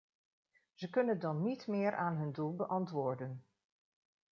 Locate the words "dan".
1.19-1.41